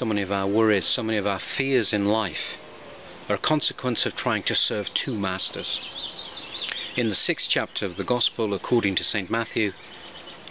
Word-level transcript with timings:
so 0.00 0.06
many 0.06 0.22
of 0.22 0.32
our 0.32 0.46
worries, 0.46 0.86
so 0.86 1.02
many 1.02 1.18
of 1.18 1.26
our 1.26 1.38
fears 1.38 1.92
in 1.92 2.06
life 2.06 2.56
are 3.28 3.34
a 3.34 3.38
consequence 3.38 4.06
of 4.06 4.16
trying 4.16 4.42
to 4.42 4.54
serve 4.54 4.94
two 4.94 5.12
masters. 5.12 5.78
In 6.96 7.10
the 7.10 7.14
sixth 7.14 7.50
chapter 7.50 7.84
of 7.84 7.98
the 7.98 8.02
Gospel 8.02 8.54
according 8.54 8.94
to 8.94 9.04
St. 9.04 9.28
Matthew, 9.28 9.74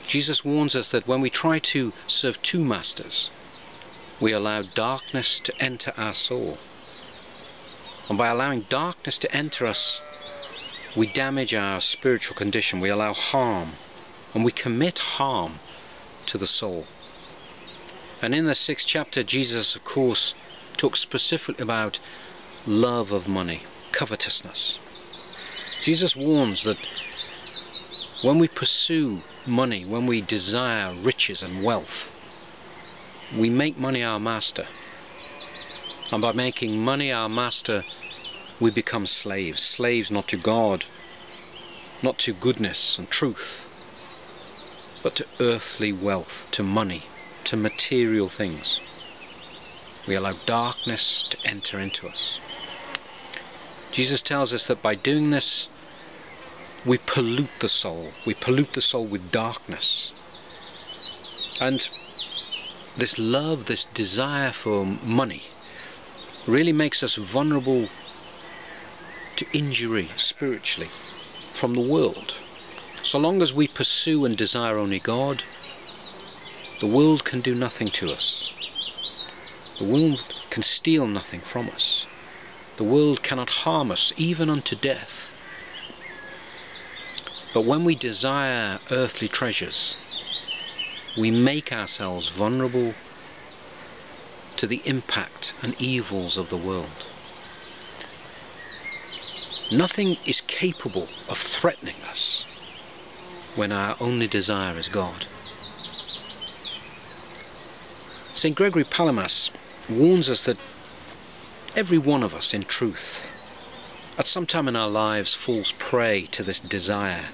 Jesus 0.05 0.45
warns 0.45 0.75
us 0.75 0.89
that 0.89 1.07
when 1.07 1.19
we 1.19 1.31
try 1.31 1.57
to 1.57 1.93
serve 2.05 2.39
two 2.43 2.63
masters, 2.63 3.31
we 4.19 4.33
allow 4.33 4.61
darkness 4.61 5.39
to 5.39 5.59
enter 5.59 5.95
our 5.97 6.13
soul. 6.13 6.59
And 8.07 8.19
by 8.19 8.27
allowing 8.27 8.67
darkness 8.69 9.17
to 9.17 9.35
enter 9.35 9.65
us, 9.65 9.99
we 10.95 11.07
damage 11.07 11.55
our 11.55 11.81
spiritual 11.81 12.35
condition, 12.35 12.79
we 12.79 12.89
allow 12.89 13.15
harm, 13.15 13.71
and 14.35 14.45
we 14.45 14.51
commit 14.51 14.99
harm 14.99 15.53
to 16.27 16.37
the 16.37 16.45
soul. 16.45 16.85
And 18.21 18.35
in 18.35 18.45
the 18.45 18.55
sixth 18.55 18.85
chapter, 18.85 19.23
Jesus, 19.23 19.75
of 19.75 19.83
course, 19.85 20.33
talks 20.75 20.99
specifically 20.99 21.63
about 21.63 21.99
love 22.67 23.11
of 23.11 23.27
money, 23.27 23.61
covetousness. 23.93 24.77
Jesus 25.81 26.15
warns 26.15 26.63
that 26.63 26.77
when 28.21 28.37
we 28.37 28.49
pursue 28.49 29.21
money, 29.45 29.85
when 29.85 30.05
we 30.05 30.19
desire 30.19 30.93
riches 30.93 31.41
and 31.41 31.63
wealth, 31.63 32.11
we 33.37 33.49
make 33.49 33.77
money 33.77 34.03
our 34.03 34.19
master. 34.19 34.67
And 36.11 36.21
by 36.21 36.33
making 36.33 36.77
money 36.83 37.13
our 37.13 37.29
master, 37.29 37.85
we 38.59 38.69
become 38.71 39.07
slaves. 39.07 39.61
Slaves 39.61 40.11
not 40.11 40.27
to 40.27 40.37
God, 40.37 40.83
not 42.03 42.17
to 42.19 42.33
goodness 42.33 42.97
and 42.97 43.09
truth, 43.09 43.65
but 45.01 45.15
to 45.15 45.25
earthly 45.39 45.93
wealth, 45.93 46.47
to 46.51 46.63
money, 46.63 47.03
to 47.45 47.57
material 47.57 48.29
things. 48.29 48.79
We 50.07 50.15
allow 50.15 50.33
darkness 50.45 51.23
to 51.29 51.37
enter 51.45 51.79
into 51.79 52.07
us. 52.07 52.39
Jesus 53.91 54.21
tells 54.21 54.53
us 54.53 54.67
that 54.67 54.81
by 54.81 54.95
doing 54.95 55.31
this, 55.31 55.67
we 56.85 56.97
pollute 56.97 57.59
the 57.59 57.69
soul. 57.69 58.11
We 58.25 58.33
pollute 58.33 58.73
the 58.73 58.81
soul 58.81 59.05
with 59.05 59.31
darkness. 59.31 60.11
And 61.59 61.89
this 62.95 63.17
love, 63.17 63.65
this 63.65 63.85
desire 63.85 64.51
for 64.51 64.85
money, 64.85 65.43
really 66.47 66.73
makes 66.73 67.03
us 67.03 67.15
vulnerable 67.15 67.89
to 69.35 69.45
injury 69.53 70.09
spiritually 70.17 70.89
from 71.53 71.73
the 71.73 71.81
world. 71.81 72.33
So 73.03 73.17
long 73.17 73.41
as 73.41 73.53
we 73.53 73.67
pursue 73.67 74.25
and 74.25 74.37
desire 74.37 74.77
only 74.77 74.99
God, 74.99 75.43
the 76.79 76.87
world 76.87 77.25
can 77.25 77.41
do 77.41 77.53
nothing 77.53 77.91
to 77.91 78.11
us. 78.11 78.49
The 79.77 79.83
world 79.83 80.33
can 80.49 80.63
steal 80.63 81.07
nothing 81.07 81.41
from 81.41 81.69
us. 81.69 82.05
The 82.77 82.83
world 82.85 83.21
cannot 83.21 83.49
harm 83.49 83.91
us, 83.91 84.13
even 84.15 84.49
unto 84.49 84.75
death. 84.75 85.31
But 87.53 87.61
when 87.61 87.83
we 87.83 87.95
desire 87.95 88.79
earthly 88.91 89.27
treasures, 89.27 89.95
we 91.17 91.31
make 91.31 91.73
ourselves 91.73 92.29
vulnerable 92.29 92.93
to 94.55 94.67
the 94.67 94.81
impact 94.85 95.53
and 95.61 95.75
evils 95.81 96.37
of 96.37 96.49
the 96.49 96.57
world. 96.57 97.05
Nothing 99.71 100.17
is 100.25 100.41
capable 100.41 101.09
of 101.27 101.37
threatening 101.37 102.01
us 102.09 102.45
when 103.55 103.71
our 103.71 103.97
only 103.99 104.27
desire 104.27 104.77
is 104.77 104.87
God. 104.87 105.25
St. 108.39 108.55
Gregory 108.55 108.85
Palamas 108.85 109.51
warns 109.89 110.29
us 110.29 110.45
that 110.45 110.55
every 111.75 111.97
one 111.97 112.23
of 112.23 112.33
us, 112.33 112.53
in 112.53 112.61
truth, 112.61 113.29
at 114.17 114.27
some 114.27 114.45
time 114.45 114.69
in 114.69 114.77
our 114.77 114.87
lives 114.87 115.33
falls 115.33 115.73
prey 115.73 116.25
to 116.27 116.41
this 116.41 116.61
desire 116.61 117.25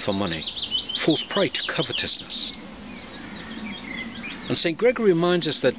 for 0.00 0.12
money, 0.12 0.44
falls 0.98 1.22
prey 1.22 1.46
to 1.46 1.62
covetousness. 1.68 2.52
And 4.48 4.58
St. 4.58 4.76
Gregory 4.76 5.12
reminds 5.12 5.46
us 5.46 5.60
that 5.60 5.76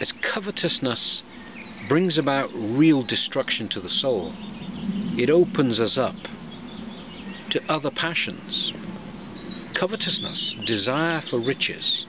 this 0.00 0.10
covetousness 0.10 1.22
brings 1.88 2.18
about 2.18 2.50
real 2.52 3.04
destruction 3.04 3.68
to 3.68 3.80
the 3.80 3.88
soul. 3.88 4.32
It 5.16 5.30
opens 5.30 5.78
us 5.78 5.96
up 5.96 6.16
to 7.50 7.62
other 7.70 7.92
passions. 7.92 8.72
Covetousness, 9.74 10.56
desire 10.64 11.20
for 11.20 11.38
riches, 11.38 12.04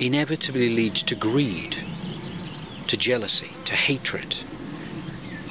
inevitably 0.00 0.70
leads 0.70 1.02
to 1.02 1.14
greed, 1.14 1.76
to 2.86 2.96
jealousy, 2.96 3.52
to 3.66 3.74
hatred, 3.74 4.34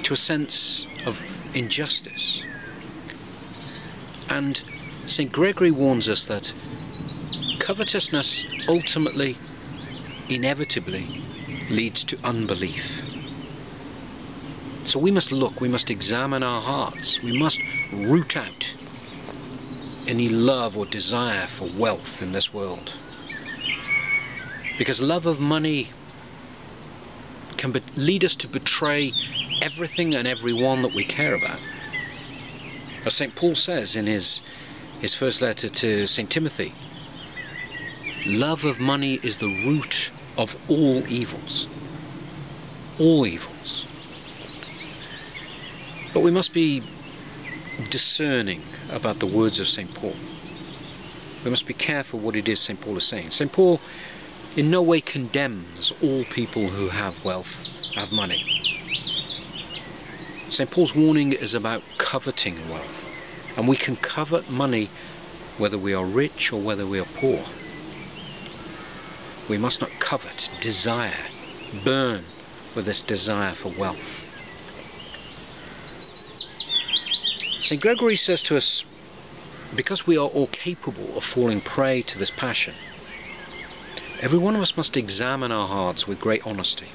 to 0.02 0.14
a 0.16 0.18
sense 0.18 0.88
of 1.06 1.22
injustice. 1.54 2.44
And 4.28 4.62
St. 5.06 5.32
Gregory 5.32 5.70
warns 5.70 6.10
us 6.10 6.26
that 6.26 6.52
covetousness 7.60 8.44
ultimately, 8.68 9.38
inevitably, 10.28 11.24
leads 11.70 12.04
to 12.06 12.18
unbelief. 12.24 13.04
So 14.86 14.98
we 14.98 15.12
must 15.12 15.32
look, 15.32 15.62
we 15.62 15.68
must 15.68 15.92
examine 15.92 16.42
our 16.42 16.62
hearts, 16.62 17.22
we 17.22 17.38
must 17.38 17.62
root 17.94 18.36
out 18.36 18.74
any 20.08 20.28
love 20.28 20.76
or 20.76 20.88
desire 20.88 21.46
for 21.46 21.70
wealth 21.78 22.24
in 22.24 22.32
this 22.32 22.52
world. 22.52 22.94
Because 24.80 25.02
love 25.02 25.26
of 25.26 25.42
money 25.42 25.90
can 27.58 27.74
lead 27.98 28.24
us 28.24 28.34
to 28.38 28.48
betray 28.48 29.14
everything 29.62 30.16
and 30.16 30.26
everyone 30.26 30.84
that 30.84 30.94
we 30.94 31.04
care 31.04 31.36
about. 31.36 31.60
As 33.06 33.14
St. 33.14 33.36
Paul 33.36 33.56
says 33.56 33.98
in 33.98 34.08
his, 34.08 34.42
his 35.02 35.14
first 35.14 35.42
letter 35.42 35.68
to 35.68 36.08
St. 36.08 36.30
Timothy, 36.30 36.74
love 38.26 38.64
of 38.64 38.80
money 38.80 39.20
is 39.22 39.40
the 39.40 39.50
root 39.50 40.12
of 40.38 40.56
all 40.70 41.06
evils. 41.10 41.68
All 42.98 43.28
evils. 43.28 43.86
But 46.14 46.22
we 46.22 46.32
must 46.32 46.54
be 46.54 46.84
discerning 47.90 48.64
about 48.90 49.20
the 49.20 49.28
words 49.28 49.60
of 49.60 49.68
St. 49.68 49.94
Paul. 49.94 50.16
We 51.44 51.50
must 51.50 51.66
be 51.66 51.74
careful 51.74 52.20
what 52.22 52.38
it 52.38 52.48
is 52.48 52.62
St. 52.62 52.80
Paul 52.80 52.96
is 52.96 53.04
saying. 53.04 53.32
St. 53.32 53.52
Paul 53.52 53.82
in 54.56 54.72
no 54.72 54.82
way 54.82 55.02
condemns 55.02 55.92
all 56.02 56.24
people 56.26 56.70
who 56.70 56.90
have 56.90 57.24
wealth, 57.24 57.68
have 57.96 58.12
money. 58.12 58.62
St. 60.50 60.70
Paul's 60.70 60.96
warning 60.96 61.34
is 61.34 61.54
about 61.54 61.84
coveting 61.98 62.70
wealth. 62.70 63.06
And 63.56 63.68
we 63.68 63.78
can 63.78 63.96
covet 63.98 64.50
money 64.50 64.90
whether 65.58 65.78
we 65.78 65.94
are 65.94 66.06
rich 66.06 66.52
or 66.52 66.62
whether 66.62 66.88
we 66.88 67.00
are 67.00 67.08
poor. 67.16 67.44
We 69.48 69.58
must 69.58 69.82
not 69.82 69.92
covet, 70.00 70.50
desire, 70.62 71.28
burn 71.84 72.26
with 72.76 72.86
this 72.86 73.02
desire 73.02 73.54
for 73.54 73.70
wealth. 73.70 74.22
St. 77.60 77.82
Gregory 77.82 78.16
says 78.16 78.42
to 78.44 78.58
us, 78.58 78.84
because 79.76 80.08
we 80.08 80.18
are 80.18 80.28
all 80.28 80.48
capable 80.48 81.18
of 81.18 81.24
falling 81.24 81.62
prey 81.62 82.02
to 82.04 82.18
this 82.18 82.32
passion, 82.32 82.74
Every 84.22 84.38
one 84.38 84.54
of 84.54 84.62
us 84.62 84.76
must 84.76 84.98
examine 84.98 85.52
our 85.52 85.68
hearts 85.68 86.06
with 86.06 86.20
great 86.20 86.46
honesty. 86.46 86.90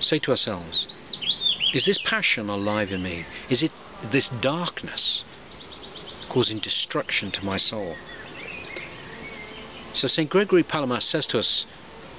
Say 0.00 0.18
to 0.20 0.30
ourselves, 0.30 0.88
is 1.74 1.84
this 1.84 1.98
passion 1.98 2.48
alive 2.48 2.90
in 2.90 3.02
me? 3.02 3.26
Is 3.50 3.62
it 3.62 3.72
this 4.02 4.30
darkness 4.30 5.22
causing 6.30 6.58
destruction 6.58 7.30
to 7.32 7.44
my 7.44 7.58
soul? 7.58 7.96
So 9.92 10.08
St. 10.08 10.30
Gregory 10.30 10.62
Palamas 10.62 11.04
says 11.04 11.26
to 11.28 11.38
us, 11.38 11.66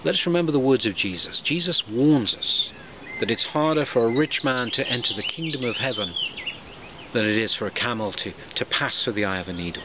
let 0.04 0.14
us 0.14 0.28
remember 0.28 0.52
the 0.52 0.60
words 0.60 0.86
of 0.86 0.94
Jesus. 0.94 1.42
Jesus 1.42 1.88
warns 1.88 2.36
us 2.36 2.72
that 3.20 3.32
it's 3.32 3.46
harder 3.46 3.86
for 3.86 4.04
a 4.04 4.16
rich 4.16 4.44
man 4.44 4.70
to 4.72 4.88
enter 4.88 5.16
the 5.16 5.24
kingdom 5.24 5.64
of 5.64 5.78
heaven 5.78 6.14
than 7.14 7.26
it 7.26 7.38
is 7.40 7.56
for 7.56 7.66
a 7.66 7.72
camel 7.72 8.12
to, 8.12 8.34
to 8.54 8.66
pass 8.66 9.04
through 9.04 9.14
the 9.14 9.26
eye 9.26 9.40
of 9.40 9.50
a 9.50 9.54
needle. 9.54 9.84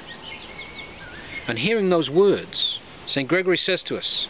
And 1.49 1.59
hearing 1.59 1.89
those 1.89 2.11
words, 2.11 2.81
St. 3.07 3.29
Gregory 3.29 3.57
says 3.57 3.85
to 3.85 3.97
us, 3.97 4.27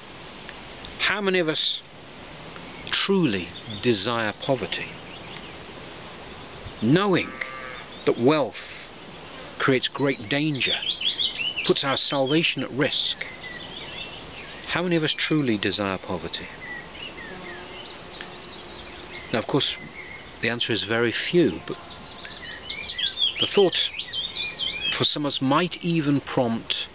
how 0.99 1.23
many 1.23 1.39
of 1.39 1.49
us 1.49 1.83
truly 2.91 3.49
desire 3.81 4.35
poverty? 4.41 4.89
Knowing 6.83 7.31
that 8.05 8.19
wealth 8.19 8.91
creates 9.59 9.89
great 9.89 10.29
danger, 10.29 10.77
puts 11.65 11.85
our 11.85 11.97
salvation 11.97 12.63
at 12.63 12.71
risk. 12.71 13.27
How 14.69 14.83
many 14.83 14.95
of 14.97 15.05
us 15.05 15.13
truly 15.13 15.57
desire 15.57 15.97
poverty? 15.97 16.47
Now, 19.33 19.39
of 19.39 19.47
course, 19.47 19.77
the 20.43 20.51
answer 20.51 20.73
is 20.73 20.85
very 20.85 21.13
few, 21.13 21.63
but 21.67 21.79
the 23.41 23.47
thought 23.47 23.91
for 24.93 25.05
some 25.05 25.25
of 25.25 25.29
us 25.29 25.41
might 25.41 25.83
even 25.83 26.21
prompt 26.21 26.89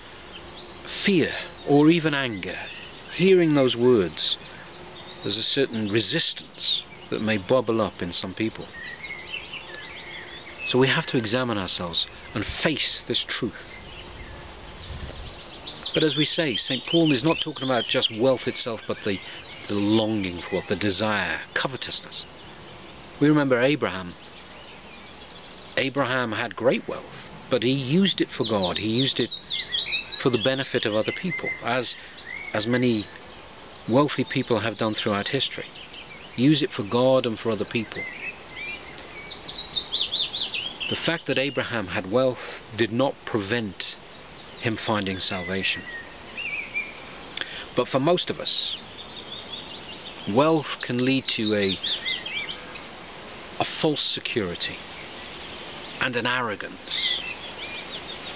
fear 0.84 1.34
or 1.68 1.90
even 1.90 2.14
anger 2.14 2.58
hearing 3.14 3.54
those 3.54 3.76
words, 3.76 4.38
there's 5.22 5.38
a 5.38 5.44
certain 5.44 5.90
resistance 5.90 6.84
that 7.10 7.22
may 7.22 7.38
bubble 7.38 7.82
up 7.82 8.02
in 8.02 8.12
some 8.12 8.34
people. 8.34 8.66
So 10.66 10.80
we 10.80 10.88
have 10.88 11.06
to 11.08 11.18
examine 11.18 11.58
ourselves 11.58 12.08
and 12.34 12.46
face 12.46 13.02
this 13.02 13.24
truth. 13.24 13.76
But 15.94 16.04
as 16.04 16.16
we 16.16 16.24
say, 16.24 16.56
St. 16.56 16.86
Paul 16.86 17.12
is 17.12 17.24
not 17.24 17.42
talking 17.42 17.66
about 17.66 17.88
just 17.88 18.10
wealth 18.10 18.48
itself, 18.48 18.82
but 18.88 19.02
the, 19.04 19.20
the 19.68 19.76
longing 19.76 20.42
for 20.42 20.60
it, 20.60 20.68
the 20.68 20.76
desire, 20.76 21.42
covetousness. 21.54 22.24
We 23.20 23.28
remember 23.28 23.60
Abraham. 23.60 24.14
Abraham 25.76 26.32
had 26.32 26.56
great 26.56 26.88
wealth, 26.88 27.30
but 27.50 27.64
he 27.64 27.72
used 27.72 28.22
it 28.22 28.30
for 28.30 28.46
God. 28.46 28.78
He 28.78 28.90
used 28.90 29.20
it 29.20 29.30
for 30.22 30.30
the 30.30 30.38
benefit 30.38 30.86
of 30.86 30.94
other 30.94 31.12
people, 31.12 31.50
as, 31.64 31.96
as 32.54 32.68
many 32.68 33.08
wealthy 33.90 34.24
people 34.24 34.60
have 34.60 34.78
done 34.78 34.94
throughout 34.94 35.30
history. 35.30 35.66
Use 36.36 36.62
it 36.62 36.72
for 36.72 36.84
God 36.84 37.26
and 37.26 37.40
for 37.40 37.50
other 37.50 37.66
people. 37.66 38.04
The 40.90 40.96
fact 40.96 41.26
that 41.26 41.40
Abraham 41.40 41.88
had 41.88 42.12
wealth 42.12 42.62
did 42.78 42.92
not 42.92 43.16
prevent 43.26 43.96
him 44.60 44.76
finding 44.78 45.18
salvation. 45.18 45.82
But 47.76 47.88
for 47.88 48.00
most 48.00 48.30
of 48.30 48.40
us, 48.40 48.78
wealth 50.32 50.82
can 50.84 51.04
lead 51.04 51.28
to 51.30 51.56
a, 51.56 51.80
a 53.60 53.64
false 53.64 54.04
security 54.04 54.76
and 56.00 56.16
an 56.16 56.28
arrogance. 56.28 57.20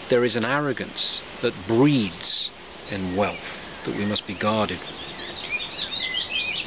There 0.10 0.24
is 0.24 0.36
an 0.36 0.46
arrogance 0.46 1.22
that 1.42 1.68
breeds 1.68 2.52
in 2.90 3.16
wealth 3.16 3.70
that 3.86 3.96
we 3.96 4.06
must 4.06 4.26
be 4.28 4.34
guarded. 4.34 4.80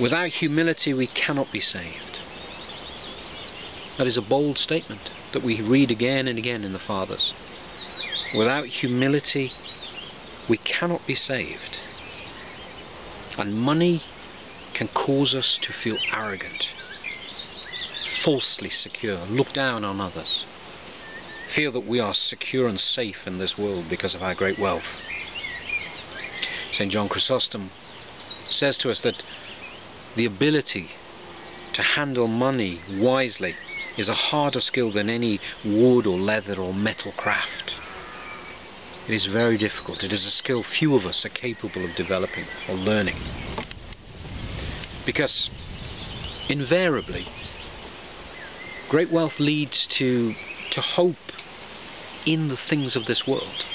Without 0.01 0.29
humility, 0.29 0.95
we 0.95 1.09
cannot 1.09 1.51
be 1.51 1.61
saved. 1.61 2.21
That 3.97 4.07
is 4.07 4.17
a 4.17 4.23
bold 4.23 4.59
statement 4.59 5.11
that 5.33 5.43
we 5.43 5.61
read 5.61 5.91
again 5.91 6.29
and 6.29 6.39
again 6.39 6.63
in 6.63 6.73
the 6.73 6.79
Fathers. 6.79 7.35
Without 8.35 8.67
humility, 8.67 9.53
we 10.49 10.57
cannot 10.59 11.07
be 11.07 11.15
saved. 11.15 11.81
And 13.37 13.57
money 13.57 14.03
can 14.73 14.89
cause 14.89 15.35
us 15.35 15.59
to 15.59 15.73
feel 15.73 15.99
arrogant, 16.13 16.71
falsely 18.07 18.71
secure, 18.71 19.19
look 19.27 19.53
down 19.53 19.85
on 19.85 20.01
others, 20.01 20.45
feel 21.49 21.73
that 21.73 21.87
we 21.87 21.99
are 21.99 22.15
secure 22.15 22.69
and 22.69 22.79
safe 22.79 23.27
in 23.27 23.39
this 23.39 23.57
world 23.57 23.89
because 23.89 24.15
of 24.15 24.23
our 24.23 24.35
great 24.35 24.59
wealth. 24.59 25.01
St. 26.73 26.93
John 26.93 27.09
Chrysostom 27.09 27.71
says 28.51 28.77
to 28.79 28.91
us 28.91 29.01
that 29.01 29.23
the 30.15 30.25
ability 30.25 30.91
to 31.73 31.83
handle 31.83 32.29
money 32.29 32.81
wisely 32.99 33.57
is 33.97 34.09
a 34.09 34.15
harder 34.15 34.61
skill 34.61 34.91
than 34.91 35.09
any 35.11 35.41
wood 35.65 36.07
or 36.07 36.19
leather 36.19 36.61
or 36.61 36.75
metal 36.75 37.13
craft. 37.13 37.75
It 39.09 39.15
is 39.15 39.27
very 39.27 39.57
difficult. 39.57 40.05
It 40.05 40.13
is 40.13 40.27
a 40.27 40.31
skill 40.31 40.63
few 40.63 40.95
of 40.95 41.07
us 41.07 41.25
are 41.25 41.31
capable 41.31 41.85
of 41.85 41.95
developing 41.95 42.45
or 42.69 42.75
learning. 42.75 43.17
Because 45.07 45.51
invariably, 46.49 47.27
great 48.89 49.11
wealth 49.11 49.41
leads 49.41 49.87
to, 49.87 50.35
to 50.71 50.81
hope 50.81 51.17
in 52.27 52.49
the 52.49 52.57
things 52.57 52.97
of 52.97 53.07
this 53.07 53.27
world. 53.27 53.67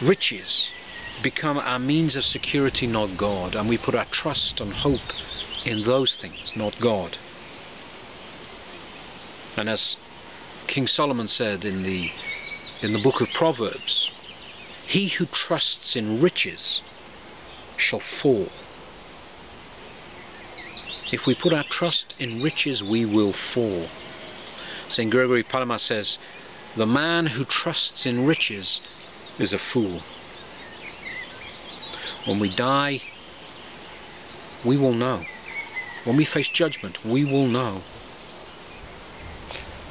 Riches 0.00 0.70
become 1.22 1.58
our 1.58 1.78
means 1.78 2.16
of 2.16 2.24
security, 2.24 2.86
not 2.86 3.16
God, 3.16 3.54
and 3.54 3.68
we 3.68 3.76
put 3.76 3.94
our 3.94 4.06
trust 4.06 4.60
and 4.60 4.72
hope 4.72 5.12
in 5.64 5.82
those 5.82 6.16
things, 6.16 6.54
not 6.56 6.78
God. 6.80 7.18
And 9.56 9.68
as 9.68 9.96
King 10.66 10.86
Solomon 10.86 11.28
said 11.28 11.64
in 11.64 11.82
the 11.82 12.10
in 12.80 12.92
the 12.94 12.98
book 12.98 13.20
of 13.20 13.32
Proverbs, 13.32 14.10
he 14.86 15.08
who 15.08 15.26
trusts 15.26 15.96
in 15.96 16.20
riches 16.22 16.80
shall 17.76 18.00
fall. 18.00 18.48
If 21.12 21.26
we 21.26 21.34
put 21.34 21.52
our 21.52 21.64
trust 21.64 22.14
in 22.18 22.40
riches, 22.40 22.82
we 22.82 23.04
will 23.04 23.32
fall. 23.32 23.88
St. 24.90 25.08
Gregory 25.10 25.44
Palamas 25.44 25.82
says, 25.82 26.18
The 26.76 26.86
man 26.86 27.26
who 27.26 27.44
trusts 27.44 28.06
in 28.06 28.26
riches 28.26 28.80
is 29.38 29.52
a 29.52 29.58
fool. 29.58 30.00
When 32.24 32.40
we 32.40 32.48
die, 32.48 33.02
we 34.64 34.76
will 34.76 34.92
know. 34.92 35.24
When 36.04 36.16
we 36.16 36.24
face 36.24 36.48
judgment, 36.48 37.04
we 37.04 37.24
will 37.24 37.46
know. 37.46 37.82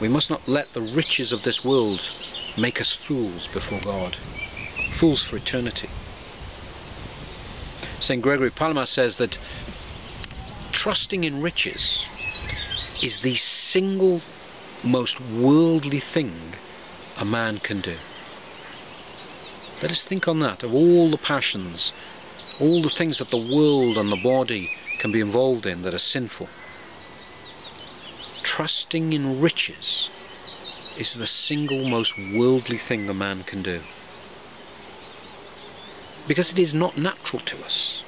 We 0.02 0.10
must 0.10 0.30
not 0.30 0.48
let 0.48 0.74
the 0.74 0.82
riches 0.82 1.32
of 1.32 1.44
this 1.44 1.64
world 1.64 2.12
make 2.58 2.82
us 2.82 2.92
fools 2.92 3.48
before 3.48 3.80
God, 3.80 4.18
fools 4.92 5.24
for 5.24 5.38
eternity. 5.38 5.90
St. 8.02 8.22
Gregory 8.22 8.52
Palamas 8.52 8.90
says 8.90 9.16
that 9.16 9.38
trusting 10.72 11.24
in 11.24 11.42
riches 11.42 12.06
is 13.02 13.20
the 13.20 13.36
single 13.36 14.22
most 14.84 15.20
worldly 15.20 16.00
thing 16.00 16.54
a 17.18 17.26
man 17.26 17.60
can 17.60 17.82
do. 17.82 17.98
Let 19.82 19.92
us 19.92 20.04
think 20.04 20.28
on 20.28 20.40
that, 20.40 20.64
of 20.64 20.74
all 20.74 21.10
the 21.10 21.18
passions, 21.18 21.92
all 22.60 22.82
the 22.82 22.90
things 22.90 23.18
that 23.18 23.30
the 23.30 23.38
world 23.38 23.98
and 23.98 24.12
the 24.12 24.18
body 24.18 24.70
can 24.98 25.12
be 25.12 25.22
involved 25.22 25.66
in 25.66 25.82
that 25.84 25.94
are 25.94 26.00
sinful 26.00 26.50
trusting 28.60 29.14
in 29.14 29.40
riches 29.40 30.10
is 30.98 31.14
the 31.14 31.28
single 31.28 31.86
most 31.86 32.18
worldly 32.18 32.78
thing 32.78 33.10
a 33.10 33.14
man 33.14 33.44
can 33.44 33.62
do. 33.62 33.82
Because 36.28 36.52
it 36.52 36.60
is 36.60 36.74
not 36.74 36.98
natural 36.98 37.42
to 37.46 37.64
us. 37.64 38.04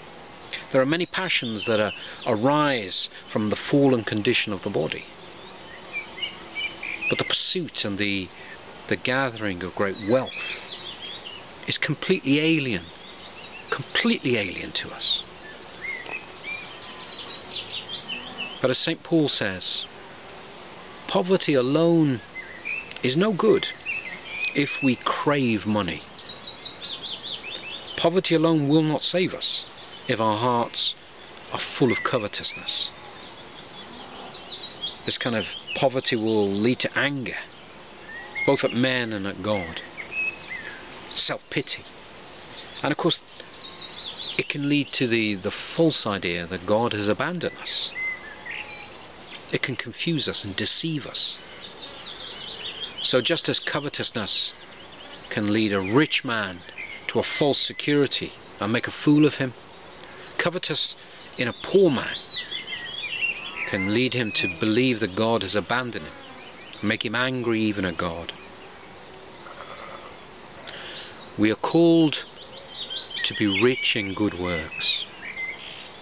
There 0.72 0.82
are 0.82 0.86
many 0.86 1.06
passions 1.06 1.66
that 1.66 1.80
are, 1.80 1.94
arise 2.26 3.08
from 3.28 3.50
the 3.50 3.56
fallen 3.56 4.04
condition 4.04 4.52
of 4.52 4.64
the 4.64 4.70
body. 4.70 5.06
But 7.12 7.18
the 7.18 7.26
pursuit 7.26 7.84
and 7.84 7.98
the, 7.98 8.30
the 8.88 8.96
gathering 8.96 9.62
of 9.66 9.76
great 9.76 9.98
wealth 10.08 10.74
is 11.68 11.78
completely 11.78 12.40
alien, 12.40 12.86
completely 13.70 14.38
alien 14.38 14.72
to 14.72 14.92
us. 14.92 15.22
But 18.62 18.70
as 18.70 18.78
St. 18.78 19.04
Paul 19.04 19.28
says, 19.28 19.86
Poverty 21.08 21.54
alone 21.54 22.22
is 23.04 23.18
no 23.18 23.34
good 23.34 23.68
if 24.56 24.82
we 24.82 24.96
crave 24.96 25.68
money. 25.68 26.04
Poverty 27.98 28.36
alone 28.36 28.70
will 28.70 28.84
not 28.84 29.04
save 29.04 29.34
us 29.34 29.66
if 30.08 30.22
our 30.22 30.38
hearts 30.38 30.96
are 31.52 31.60
full 31.60 31.92
of 31.92 32.04
covetousness. 32.04 32.90
This 35.06 35.18
kind 35.18 35.36
of 35.36 35.48
poverty 35.74 36.16
will 36.16 36.48
lead 36.48 36.80
to 36.80 36.98
anger, 36.98 37.38
both 38.46 38.64
at 38.64 38.74
men 38.74 39.14
and 39.14 39.26
at 39.26 39.42
God, 39.42 39.82
self 41.12 41.48
pity, 41.50 41.84
and 42.84 42.92
of 42.92 42.98
course, 42.98 43.20
it 44.38 44.48
can 44.48 44.70
lead 44.70 44.92
to 44.94 45.08
the, 45.08 45.36
the 45.36 45.52
false 45.52 46.06
idea 46.06 46.46
that 46.48 46.66
God 46.66 46.94
has 46.94 47.08
abandoned 47.08 47.60
us. 47.62 47.92
It 49.52 49.62
can 49.62 49.76
confuse 49.76 50.28
us 50.28 50.44
and 50.44 50.56
deceive 50.56 51.06
us. 51.06 51.40
So 53.02 53.22
just 53.22 53.50
as 53.50 53.60
covetousness 53.60 54.54
can 55.30 55.52
lead 55.52 55.74
a 55.74 55.82
rich 55.82 56.24
man 56.24 56.60
to 57.08 57.20
a 57.20 57.24
false 57.24 57.60
security 57.60 58.34
and 58.60 58.72
make 58.72 58.88
a 58.88 58.92
fool 58.92 59.26
of 59.26 59.36
him, 59.36 59.54
covetous 60.38 60.96
in 61.38 61.48
a 61.48 61.54
poor 61.54 61.90
man 61.90 62.16
can 63.72 63.94
lead 63.94 64.14
him 64.14 64.32
to 64.34 64.48
believe 64.48 65.00
that 65.00 65.16
God 65.16 65.42
has 65.42 65.56
abandoned 65.56 66.06
him, 66.06 66.14
make 66.84 67.04
him 67.04 67.16
angry 67.16 67.60
even 67.62 67.86
at 67.86 67.98
God. 67.98 68.32
We 71.38 71.52
are 71.52 71.56
called 71.56 72.26
to 73.24 73.34
be 73.34 73.48
rich 73.48 73.96
in 73.96 74.14
good 74.14 74.40
works. 74.40 75.06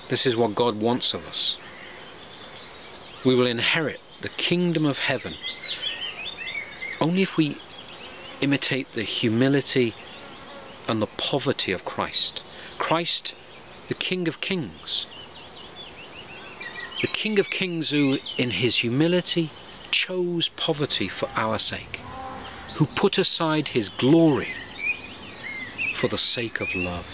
This 0.09 0.25
is 0.25 0.35
what 0.35 0.55
God 0.55 0.81
wants 0.81 1.13
of 1.13 1.25
us 1.25 1.57
we 3.25 3.35
will 3.35 3.45
inherit 3.47 3.99
the 4.21 4.29
kingdom 4.29 4.85
of 4.85 4.99
heaven 4.99 5.35
only 7.01 7.21
if 7.21 7.37
we 7.37 7.57
imitate 8.41 8.91
the 8.93 9.03
humility 9.03 9.93
and 10.87 11.01
the 11.01 11.07
poverty 11.07 11.71
of 11.71 11.85
Christ. 11.85 12.41
Christ, 12.77 13.33
the 13.87 13.93
King 13.93 14.27
of 14.27 14.41
Kings. 14.41 15.05
The 17.01 17.07
King 17.07 17.39
of 17.39 17.49
Kings 17.49 17.91
who, 17.91 18.19
in 18.37 18.51
his 18.51 18.77
humility, 18.77 19.49
chose 19.89 20.49
poverty 20.49 21.07
for 21.07 21.29
our 21.35 21.57
sake, 21.57 21.99
who 22.75 22.87
put 22.87 23.17
aside 23.17 23.69
his 23.69 23.87
glory 23.87 24.49
for 25.93 26.07
the 26.09 26.17
sake 26.17 26.59
of 26.59 26.75
love. 26.75 27.07